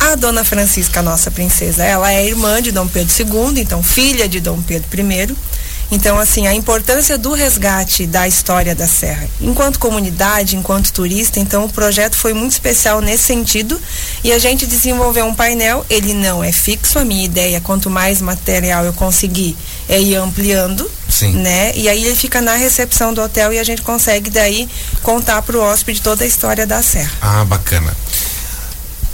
A 0.00 0.16
Dona 0.16 0.42
Francisca, 0.42 1.00
nossa 1.00 1.30
princesa, 1.30 1.84
ela 1.84 2.12
é 2.12 2.26
irmã 2.26 2.60
de 2.60 2.72
Dom 2.72 2.88
Pedro 2.88 3.14
II, 3.16 3.60
então 3.60 3.80
filha 3.84 4.28
de 4.28 4.40
Dom 4.40 4.60
Pedro 4.60 4.88
I. 5.00 5.36
Então, 5.94 6.18
assim, 6.18 6.46
a 6.46 6.54
importância 6.54 7.18
do 7.18 7.34
resgate 7.34 8.06
da 8.06 8.26
história 8.26 8.74
da 8.74 8.88
Serra. 8.88 9.28
Enquanto 9.38 9.78
comunidade, 9.78 10.56
enquanto 10.56 10.90
turista, 10.90 11.38
então 11.38 11.66
o 11.66 11.68
projeto 11.68 12.16
foi 12.16 12.32
muito 12.32 12.52
especial 12.52 13.02
nesse 13.02 13.24
sentido. 13.24 13.78
E 14.24 14.32
a 14.32 14.38
gente 14.38 14.66
desenvolveu 14.66 15.26
um 15.26 15.34
painel, 15.34 15.84
ele 15.90 16.14
não 16.14 16.42
é 16.42 16.50
fixo, 16.50 16.98
a 16.98 17.04
minha 17.04 17.24
ideia, 17.26 17.60
quanto 17.60 17.90
mais 17.90 18.22
material 18.22 18.86
eu 18.86 18.94
conseguir, 18.94 19.54
é 19.86 20.00
ir 20.00 20.16
ampliando. 20.16 20.90
Sim. 21.10 21.34
Né? 21.34 21.72
E 21.76 21.90
aí 21.90 22.02
ele 22.06 22.16
fica 22.16 22.40
na 22.40 22.54
recepção 22.54 23.12
do 23.12 23.20
hotel 23.20 23.52
e 23.52 23.58
a 23.58 23.64
gente 23.64 23.82
consegue 23.82 24.30
daí 24.30 24.66
contar 25.02 25.42
para 25.42 25.58
o 25.58 25.60
hóspede 25.60 26.00
toda 26.00 26.24
a 26.24 26.26
história 26.26 26.66
da 26.66 26.82
Serra. 26.82 27.12
Ah, 27.20 27.44
bacana. 27.44 27.94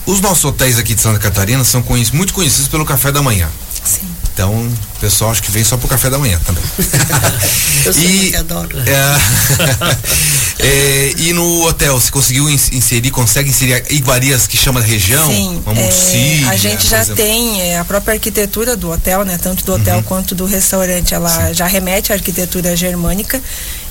Os 0.07 0.21
nossos 0.21 0.45
hotéis 0.45 0.79
aqui 0.79 0.95
de 0.95 1.01
Santa 1.03 1.19
Catarina 1.19 1.65
são 1.65 1.83
conhec- 1.83 2.15
muito 2.15 2.33
conhecidos 2.33 2.69
pelo 2.69 2.85
café 2.87 3.11
da 3.11 3.21
manhã. 3.21 3.49
Sim. 3.85 4.09
Então, 4.33 4.73
o 4.99 5.01
pessoal 5.01 5.31
acho 5.31 5.41
que 5.45 5.51
vem 5.53 5.63
só 5.63 5.77
pro 5.77 5.87
café 5.87 6.11
da 6.11 6.19
manhã 6.19 6.41
também. 6.45 6.63
Eu 7.87 7.93
sou 7.93 8.03
muito 8.03 8.37
adoro. 8.37 8.77
É, 8.81 10.59
é, 10.59 11.15
e 11.19 11.33
no 11.33 11.63
hotel, 11.67 11.99
você 12.01 12.11
conseguiu 12.11 12.51
ins- 12.51 12.73
inserir, 12.73 13.13
consegue 13.13 13.49
inserir 13.49 13.85
iguarias 13.91 14.49
que 14.49 14.57
chama 14.57 14.81
da 14.81 14.87
região? 14.87 15.25
Sim, 15.29 15.63
é, 15.65 15.73
Montsíria, 15.73 16.51
a 16.51 16.57
gente 16.57 16.89
já 16.89 17.05
tem 17.07 17.63
é, 17.63 17.79
a 17.79 17.85
própria 17.85 18.15
arquitetura 18.15 18.77
do 18.77 18.91
hotel, 18.91 19.25
né? 19.25 19.39
Tanto 19.41 19.65
do 19.65 19.75
hotel 19.75 20.03
quanto 20.03 20.35
do 20.35 20.45
restaurante, 20.47 21.15
ela 21.15 21.53
já 21.53 21.67
remete 21.67 22.13
à 22.13 22.17
arquitetura 22.17 22.75
germânica. 22.77 23.41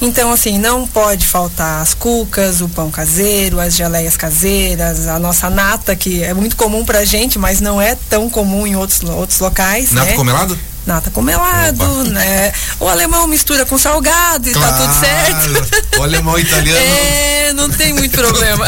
Então, 0.01 0.29
assim, 0.33 0.59
não 0.59 0.85
pode 0.85 1.25
faltar 1.25 1.81
as 1.81 1.93
cucas, 1.93 2.59
o 2.59 2.67
pão 2.67 2.91
caseiro, 2.91 3.61
as 3.61 3.73
geleias 3.77 4.17
caseiras, 4.17 5.07
a 5.07 5.17
nossa 5.17 5.49
nata, 5.49 5.95
que 5.95 6.21
é 6.21 6.33
muito 6.33 6.57
comum 6.57 6.83
pra 6.83 7.05
gente, 7.05 7.39
mas 7.39 7.61
não 7.61 7.81
é 7.81 7.95
tão 8.09 8.29
comum 8.29 8.67
em 8.67 8.75
outros, 8.75 9.01
outros 9.09 9.39
locais, 9.39 9.91
Nata 9.91 10.11
né? 10.11 10.15
comelado? 10.17 10.59
Nata 10.87 11.11
com 11.11 11.21
melado, 11.21 11.83
Opa. 11.83 12.09
né? 12.11 12.51
O 12.79 12.87
alemão 12.87 13.27
mistura 13.27 13.65
com 13.65 13.77
salgado 13.77 14.49
e 14.49 14.53
tá 14.53 14.71
tudo 14.71 14.93
certo. 14.99 15.99
O 15.99 16.03
alemão 16.03 16.39
italiano. 16.39 16.79
É, 17.47 17.53
não 17.53 17.69
tem 17.69 17.93
muito 17.93 18.11
problema. 18.17 18.65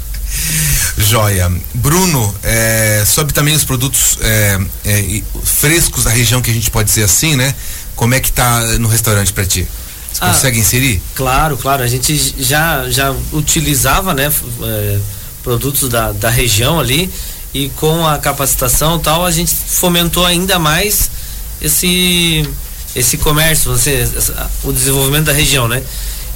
Joia. 0.96 1.50
Bruno, 1.74 2.34
é, 2.42 3.02
sobre 3.06 3.32
também 3.34 3.54
os 3.54 3.64
produtos 3.64 4.18
é, 4.20 4.58
é, 4.84 5.22
frescos 5.44 6.04
da 6.04 6.10
região, 6.10 6.40
que 6.42 6.50
a 6.50 6.54
gente 6.54 6.70
pode 6.70 6.88
dizer 6.88 7.04
assim, 7.04 7.36
né? 7.36 7.54
Como 7.96 8.14
é 8.14 8.20
que 8.20 8.30
tá 8.32 8.60
no 8.78 8.88
restaurante 8.88 9.32
pra 9.32 9.44
ti? 9.44 9.66
Você 10.12 10.24
Ah. 10.24 10.28
consegue 10.28 10.58
inserir? 10.58 11.02
Claro, 11.14 11.56
claro. 11.56 11.82
A 11.82 11.86
gente 11.86 12.34
já, 12.38 12.88
já 12.90 13.14
utilizava, 13.32 14.12
né, 14.14 14.30
é, 14.62 14.98
produtos 15.42 15.88
da, 15.88 16.12
da 16.12 16.28
região 16.30 16.78
ali 16.80 17.10
e 17.52 17.68
com 17.76 18.06
a 18.06 18.18
capacitação 18.18 18.96
e 18.96 19.00
tal, 19.00 19.24
a 19.26 19.30
gente 19.30 19.54
fomentou 19.54 20.24
ainda 20.24 20.58
mais 20.58 21.10
esse 21.60 22.48
esse 22.94 23.16
comércio, 23.18 23.70
você, 23.70 24.08
o 24.64 24.72
desenvolvimento 24.72 25.26
da 25.26 25.32
região, 25.32 25.68
né? 25.68 25.80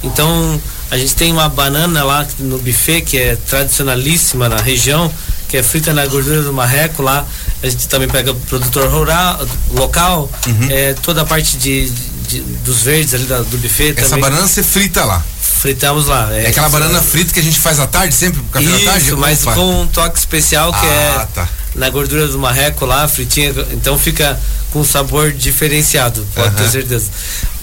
Então, 0.01 0.61
a 0.89 0.97
gente 0.97 1.13
tem 1.15 1.31
uma 1.31 1.49
banana 1.49 2.01
lá 2.03 2.25
no 2.39 2.57
buffet 2.59 3.01
que 3.01 3.17
é 3.17 3.35
tradicionalíssima 3.35 4.47
na 4.47 4.57
região, 4.61 5.11
que 5.49 5.57
é 5.57 5.63
frita 5.63 5.93
na 5.93 6.05
gordura 6.05 6.41
do 6.43 6.53
marreco 6.53 7.01
lá. 7.01 7.25
A 7.61 7.67
gente 7.67 7.87
também 7.89 8.07
pega 8.07 8.31
o 8.31 8.35
produtor 8.35 8.87
rural, 8.89 9.45
local, 9.71 10.29
é, 10.69 10.93
toda 11.01 11.23
a 11.23 11.25
parte 11.25 11.57
de, 11.57 11.89
de- 12.29 12.41
dos 12.63 12.83
verdes 12.83 13.13
ali 13.13 13.25
da- 13.25 13.39
do 13.41 13.57
buffet 13.57 13.93
Essa 13.97 14.09
também. 14.11 14.21
banana 14.21 14.47
você 14.47 14.63
frita 14.63 15.03
lá. 15.03 15.21
Fritamos 15.41 16.05
lá. 16.07 16.31
É 16.33 16.47
aquela 16.47 16.69
banana 16.69 17.01
frita 17.01 17.33
que 17.33 17.39
a 17.39 17.43
gente 17.43 17.59
faz 17.59 17.79
à 17.81 17.87
tarde, 17.87 18.13
sempre 18.15 18.39
pro 18.41 18.61
café 18.61 18.65
da 18.79 18.91
tarde? 18.91 19.07
Isso, 19.07 19.17
mas 19.17 19.41
Opa. 19.43 19.55
com 19.55 19.81
um 19.81 19.87
toque 19.87 20.19
especial 20.19 20.71
que 20.71 20.85
Ah, 20.85 21.21
é 21.23 21.27
tá. 21.33 21.49
Na 21.75 21.89
gordura 21.89 22.27
do 22.27 22.39
marreco 22.39 22.85
lá, 22.85 23.07
fritinha, 23.07 23.53
então 23.71 23.97
fica 23.99 24.39
com 24.71 24.79
um 24.79 24.83
sabor 24.85 25.31
diferenciado, 25.31 26.25
pode 26.33 26.47
Aham. 26.47 26.55
ter 26.57 26.69
certeza. 26.69 27.09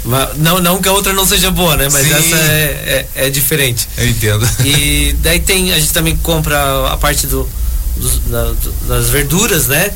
Mas, 0.05 0.37
não, 0.37 0.61
não 0.61 0.81
que 0.83 0.89
a 0.89 0.93
outra 0.93 1.13
não 1.13 1.25
seja 1.27 1.51
boa, 1.51 1.77
né? 1.77 1.89
Mas 1.91 2.07
Sim. 2.07 2.13
essa 2.15 2.37
é, 2.37 3.07
é, 3.17 3.27
é 3.27 3.31
diferente. 3.31 3.89
Eu 3.97 4.09
entendo. 4.09 4.49
E 4.65 5.15
daí 5.21 5.39
tem, 5.41 5.73
a 5.73 5.79
gente 5.79 5.93
também 5.93 6.17
compra 6.17 6.89
a 6.93 6.97
parte 6.97 7.27
do, 7.27 7.49
dos- 7.97 8.19
da- 8.27 8.53
das 8.89 9.09
verduras, 9.11 9.67
né? 9.69 9.91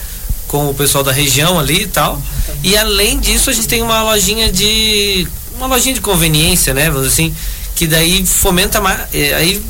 Com 0.47 0.71
o 0.71 0.75
pessoal 0.75 1.03
da 1.03 1.11
região 1.11 1.59
ali 1.59 1.83
e 1.83 1.87
tal. 1.89 2.23
E 2.63 2.77
além 2.77 3.19
disso, 3.19 3.51
a 3.51 3.53
gente 3.53 3.67
tem 3.67 3.83
uma 3.83 4.01
lojinha 4.03 4.51
de. 4.53 5.27
Uma 5.57 5.67
lojinha 5.67 5.95
de 5.95 6.01
conveniência, 6.01 6.73
né? 6.73 6.89
Vamos 6.89 7.09
assim, 7.09 7.35
que 7.75 7.87
daí 7.87 8.25
fomenta 8.25 8.81
mais. 8.81 9.01
Aí 9.37 9.61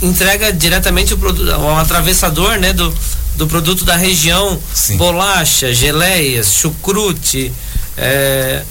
entrega 0.00 0.52
diretamente 0.52 1.14
o 1.14 1.18
produto, 1.18 1.50
um 1.58 1.76
atravessador, 1.76 2.58
né? 2.58 2.72
Do, 2.72 2.94
do 3.36 3.46
produto 3.46 3.84
da 3.84 3.96
região. 3.96 4.60
Sim. 4.74 4.96
Bolacha, 4.96 5.74
geleias, 5.74 6.52
chucrute, 6.54 7.52
é, 7.96 8.62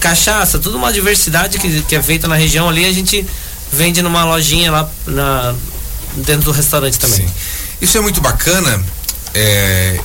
cachaça, 0.00 0.58
tudo 0.58 0.76
uma 0.76 0.92
diversidade 0.92 1.58
que, 1.58 1.82
que 1.82 1.94
é 1.96 2.02
feita 2.02 2.26
na 2.28 2.36
região 2.36 2.68
ali, 2.68 2.84
a 2.84 2.92
gente 2.92 3.26
vende 3.72 4.02
numa 4.02 4.24
lojinha 4.24 4.70
lá 4.70 4.90
na, 5.06 5.54
dentro 6.16 6.44
do 6.46 6.52
restaurante 6.52 6.98
também. 6.98 7.26
Sim. 7.26 7.32
Isso 7.80 7.96
é 7.96 8.00
muito 8.00 8.20
bacana. 8.20 8.82
é, 9.34 10.00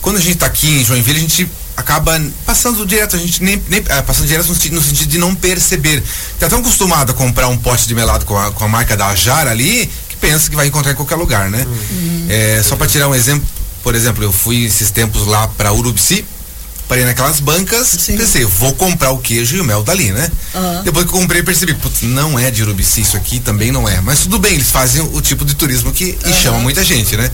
quando 0.00 0.16
a 0.16 0.20
gente 0.20 0.34
está 0.34 0.46
aqui 0.46 0.80
em 0.80 0.84
Joinville, 0.84 1.18
a 1.18 1.22
gente 1.22 1.50
acaba 1.76 2.20
passando 2.46 2.84
direto, 2.86 3.14
a 3.16 3.18
gente 3.18 3.42
nem, 3.42 3.62
nem 3.68 3.82
ah, 3.90 4.02
passando 4.02 4.26
direto 4.26 4.48
no, 4.48 4.54
senti- 4.54 4.70
no 4.70 4.82
sentido 4.82 5.08
de 5.10 5.18
não 5.18 5.34
perceber. 5.34 6.02
Tá 6.38 6.48
tão 6.48 6.60
acostumado 6.60 7.10
a 7.10 7.14
comprar 7.14 7.48
um 7.48 7.56
pote 7.56 7.86
de 7.86 7.94
melado 7.94 8.24
com 8.24 8.36
a, 8.38 8.50
com 8.52 8.64
a 8.64 8.68
marca 8.68 8.96
da 8.96 9.06
Ajar 9.08 9.46
ali, 9.46 9.90
pensa 10.20 10.48
que 10.50 10.56
vai 10.56 10.66
encontrar 10.66 10.92
em 10.92 10.96
qualquer 10.96 11.16
lugar, 11.16 11.50
né? 11.50 11.66
É, 12.28 12.62
só 12.62 12.76
para 12.76 12.86
tirar 12.86 13.08
um 13.08 13.14
exemplo, 13.14 13.46
por 13.82 13.94
exemplo, 13.94 14.22
eu 14.22 14.32
fui 14.32 14.64
esses 14.64 14.90
tempos 14.90 15.26
lá 15.26 15.48
para 15.48 15.72
Urubici, 15.72 16.24
parei 16.88 17.04
naquelas 17.04 17.38
bancas, 17.40 17.86
Sim. 17.86 18.16
pensei, 18.16 18.44
vou 18.44 18.74
comprar 18.74 19.10
o 19.10 19.18
queijo 19.18 19.56
e 19.56 19.60
o 19.60 19.64
mel 19.64 19.82
dali, 19.82 20.10
né? 20.10 20.30
Aham. 20.54 20.82
Depois 20.84 21.04
que 21.06 21.12
eu 21.14 21.20
comprei, 21.20 21.42
percebi, 21.42 21.74
putz, 21.74 22.02
não 22.02 22.38
é 22.38 22.50
de 22.50 22.62
Urubici, 22.62 23.02
isso 23.02 23.16
aqui 23.16 23.38
também 23.40 23.70
não 23.70 23.88
é. 23.88 24.00
Mas 24.00 24.20
tudo 24.20 24.38
bem, 24.38 24.54
eles 24.54 24.70
fazem 24.70 25.02
o 25.02 25.20
tipo 25.20 25.44
de 25.44 25.54
turismo 25.54 25.92
que 25.92 26.16
e 26.26 26.32
chama 26.34 26.58
muita 26.58 26.82
gente, 26.84 27.16
né? 27.16 27.30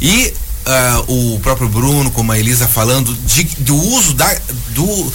E 0.00 0.32
ah, 0.66 1.04
o 1.06 1.38
próprio 1.40 1.68
Bruno, 1.68 2.10
como 2.10 2.32
a 2.32 2.38
Elisa 2.38 2.66
falando, 2.66 3.14
de- 3.26 3.44
do 3.58 3.76
uso 3.76 4.12
da, 4.14 4.36
do, 4.70 5.12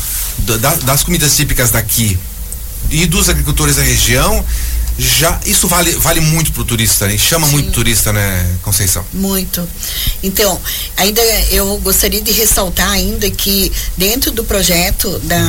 da- 0.57 0.75
das 0.75 1.03
comidas 1.03 1.35
típicas 1.35 1.71
daqui 1.71 2.17
e 2.89 3.05
dos 3.05 3.27
agricultores 3.29 3.75
da 3.75 3.83
região, 3.83 4.43
já 4.97 5.39
isso 5.45 5.67
vale, 5.67 5.91
vale 5.93 6.19
muito 6.19 6.51
pro 6.51 6.63
turista, 6.63 7.07
né? 7.07 7.17
Chama 7.17 7.47
muito 7.47 7.71
turista, 7.71 8.11
né, 8.13 8.55
Conceição? 8.61 9.05
Muito. 9.13 9.67
Então, 10.21 10.59
ainda 10.97 11.21
eu 11.51 11.77
gostaria 11.77 12.21
de 12.21 12.31
ressaltar 12.31 12.89
ainda 12.89 13.29
que 13.29 13.71
dentro 13.97 14.31
do 14.31 14.43
projeto 14.43 15.19
da 15.19 15.41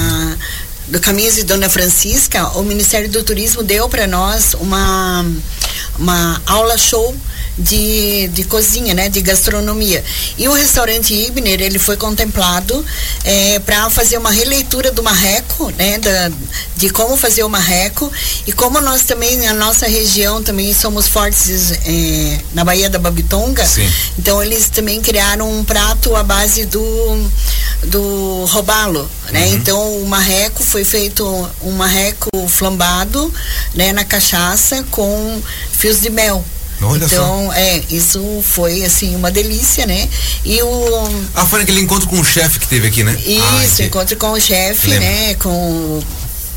do 0.89 1.01
Caminhos 1.01 1.37
de 1.37 1.45
Dona 1.45 1.71
Francisca, 1.71 2.49
o 2.59 2.63
Ministério 2.63 3.09
do 3.09 3.23
Turismo 3.23 3.63
deu 3.63 3.89
para 3.89 4.07
nós 4.07 4.55
uma 4.55 5.25
uma 5.99 6.43
aula 6.47 6.77
show 6.77 7.17
de, 7.59 8.29
de 8.29 8.45
cozinha, 8.45 8.95
né, 8.95 9.09
de 9.09 9.21
gastronomia. 9.21 10.03
E 10.39 10.49
o 10.49 10.53
restaurante 10.53 11.15
Ibner, 11.15 11.61
ele 11.61 11.79
foi 11.79 11.97
contemplado 11.97 12.85
para 13.65 13.91
fazer 13.91 14.19
uma 14.19 14.31
releitura 14.31 14.91
do 14.91 15.03
marreco, 15.03 15.71
né, 15.77 15.99
da, 15.99 16.31
de 16.77 16.91
como 16.91 17.17
fazer 17.17 17.45
o 17.45 17.49
marreco 17.49 18.11
e 18.47 18.53
como 18.53 18.81
nós 18.81 19.03
também 19.03 19.37
na 19.39 19.55
nossa 19.55 19.87
região 19.87 20.43
também 20.43 20.73
somos 20.75 21.07
fortes 21.09 21.73
eh, 21.87 22.39
na 22.55 22.65
Baía 22.65 22.89
da 22.91 22.99
Babitonga. 22.99 23.65
Sim. 23.65 23.89
Então 24.19 24.43
eles 24.43 24.69
também 24.69 25.01
criaram 25.01 25.51
um 25.51 25.65
prato 25.65 26.15
à 26.17 26.23
base 26.23 26.65
do 26.67 26.83
do 27.85 28.45
robalo, 28.47 29.11
né? 29.31 29.47
Uhum. 29.47 29.55
Então 29.55 29.97
o 30.03 30.07
marreco 30.07 30.63
foi 30.63 30.85
feito 30.85 31.25
um 31.63 31.73
marreco 31.73 32.31
flambado, 32.49 33.33
né, 33.75 33.93
na 33.93 34.05
cachaça 34.05 34.85
com 34.91 35.43
fios 35.73 36.01
de 36.01 36.11
mel. 36.11 36.45
Olha 36.83 37.09
só. 37.09 37.15
então, 37.15 37.53
é, 37.53 37.83
isso 37.91 38.43
foi 38.43 38.85
assim 38.85 39.15
uma 39.15 39.31
delícia, 39.31 39.87
né? 39.87 40.09
E 40.45 40.63
o 40.63 41.09
Ah, 41.35 41.47
foi 41.47 41.61
naquele 41.61 41.81
encontro 41.81 42.09
com 42.09 42.19
o 42.19 42.25
chefe 42.25 42.59
que 42.59 42.69
teve 42.69 42.89
aqui, 42.89 43.05
né? 43.05 43.17
Ah, 43.17 43.65
isso, 43.65 43.75
ente- 43.75 43.85
encontro 43.85 44.17
com 44.17 44.33
o 44.33 44.41
chefe, 44.41 44.89
né? 44.91 45.35
Com 45.35 46.01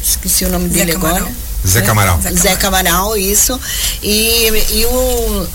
esqueci 0.04 0.46
o 0.46 0.50
nome 0.50 0.70
Zé 0.70 0.80
dele 0.80 0.94
Camaral. 0.94 1.18
agora. 1.18 1.36
Zé 1.68 1.80
né? 1.80 1.86
Camaral. 1.86 2.20
Zé 2.22 2.56
Camaral, 2.56 3.18
isso. 3.18 3.60
E, 4.04 4.48
e 4.72 4.86
o 4.86 5.48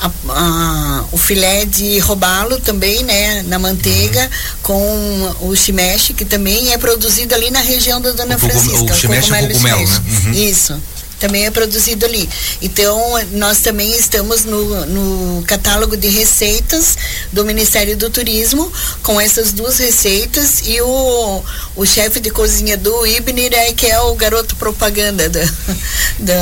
a, 0.00 0.10
a, 0.30 1.04
o 1.12 1.18
filé 1.18 1.66
de 1.66 1.98
robalo 1.98 2.58
também, 2.60 3.02
né, 3.04 3.42
na 3.42 3.58
manteiga, 3.58 4.22
uhum. 4.22 4.28
com 4.62 5.36
o 5.48 5.54
chimeche, 5.54 6.14
que 6.14 6.24
também 6.24 6.72
é 6.72 6.78
produzido 6.78 7.34
ali 7.34 7.50
na 7.50 7.60
região 7.60 8.00
da 8.00 8.10
Dona 8.12 8.36
o 8.36 8.38
Francisca. 8.38 8.92
O 8.92 8.94
chimeche 8.94 9.32
é 9.34 9.46
cogumelo, 9.46 9.86
né? 9.86 10.02
Uhum. 10.26 10.32
Isso 10.32 10.80
também 11.20 11.44
é 11.44 11.50
produzido 11.50 12.06
ali. 12.06 12.28
Então, 12.62 12.98
nós 13.32 13.58
também 13.58 13.94
estamos 13.96 14.44
no, 14.44 14.86
no 14.86 15.42
catálogo 15.44 15.96
de 15.96 16.08
receitas 16.08 16.96
do 17.32 17.44
Ministério 17.44 17.96
do 17.96 18.08
Turismo 18.08 18.72
com 19.02 19.20
essas 19.20 19.52
duas 19.52 19.78
receitas 19.78 20.62
e 20.64 20.80
o, 20.80 21.42
o 21.76 21.86
chefe 21.86 22.18
de 22.18 22.30
cozinha 22.30 22.76
do 22.76 23.06
Ibner 23.06 23.52
é 23.52 23.72
que 23.72 23.86
é 23.86 24.00
o 24.00 24.14
garoto 24.14 24.56
propaganda 24.56 25.28
da, 25.28 25.40
da, 26.18 26.34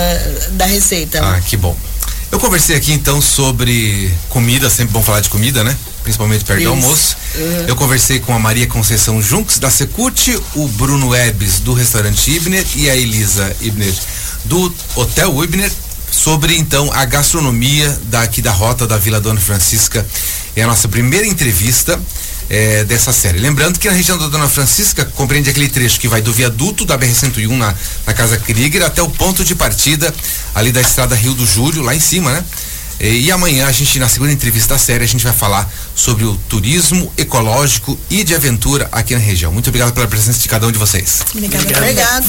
da 0.53 0.67
receita. 0.67 1.21
Ah, 1.21 1.41
que 1.41 1.57
bom. 1.57 1.77
Eu 2.31 2.39
conversei 2.39 2.77
aqui 2.77 2.93
então 2.93 3.23
sobre 3.23 4.13
comida, 4.29 4.69
sempre 4.69 4.93
bom 4.93 5.03
falar 5.03 5.21
de 5.21 5.31
comida, 5.31 5.65
né? 5.65 5.77
Principalmente 6.03 6.45
perto 6.45 6.63
do 6.63 6.69
almoço. 6.71 7.17
Uhum. 7.35 7.65
Eu 7.67 7.75
conversei 7.75 8.21
com 8.21 8.35
a 8.35 8.39
Maria 8.39 8.67
Conceição 8.67 9.21
Junks 9.21 9.59
da 9.59 9.71
Secult, 9.71 10.39
o 10.55 10.69
Bruno 10.69 11.15
Ebes 11.15 11.59
do 11.61 11.73
restaurante 11.73 12.31
Ibner 12.31 12.65
e 12.77 12.89
a 12.89 12.97
Elisa 12.97 13.57
Ibner 13.61 13.95
do 14.45 14.73
Hotel 14.97 15.35
Wibner 15.35 15.71
sobre 16.11 16.57
então 16.57 16.91
a 16.93 17.05
gastronomia 17.05 17.99
daqui 18.05 18.41
da 18.43 18.51
rota 18.51 18.87
da 18.87 18.97
Vila 18.97 19.21
Dona 19.21 19.41
Francisca. 19.41 20.07
É 20.57 20.63
a 20.63 20.67
nossa 20.67 20.89
primeira 20.89 21.27
entrevista 21.27 22.01
é, 22.51 22.85
dessa 22.85 23.13
série. 23.13 23.39
Lembrando 23.39 23.79
que 23.79 23.89
na 23.89 23.95
região 23.95 24.19
da 24.19 24.29
Dona 24.29 24.49
Francisca 24.49 25.05
compreende 25.05 25.51
aquele 25.51 25.69
trecho 25.69 26.01
que 26.01 26.09
vai 26.09 26.23
do 26.23 26.33
viaduto 26.33 26.85
da 26.85 26.99
BR-101 26.99 27.57
na, 27.57 27.75
na 28.07 28.15
Casa 28.15 28.37
Krieger 28.39 28.83
até 28.83 29.03
o 29.03 29.09
ponto 29.09 29.45
de 29.45 29.55
partida 29.55 30.13
ali 30.55 30.73
da 30.73 30.81
estrada 30.81 31.15
Rio 31.15 31.35
do 31.35 31.47
Júlio, 31.47 31.83
lá 31.83 31.95
em 31.95 32.01
cima, 32.01 32.33
né? 32.33 32.45
E, 33.01 33.27
e 33.27 33.33
amanhã 33.33 33.67
a 33.67 33.73
gente, 33.73 33.99
na 33.99 34.09
segunda 34.09 34.33
entrevista 34.33 34.75
da 34.75 34.79
série, 34.79 35.05
a 35.05 35.07
gente 35.07 35.23
vai 35.23 35.33
falar 35.33 35.71
sobre 35.95 36.25
o 36.25 36.35
turismo 36.49 37.13
ecológico 37.17 37.99
e 38.11 38.25
de 38.25 38.35
aventura 38.35 38.89
aqui 38.91 39.15
na 39.15 39.21
região. 39.21 39.53
Muito 39.53 39.69
obrigado 39.69 39.93
pela 39.93 40.09
presença 40.09 40.41
de 40.41 40.49
cada 40.49 40.67
um 40.67 40.73
de 40.73 40.79
vocês. 40.79 41.23
Obrigado. 41.33 41.77
obrigado. 41.77 42.27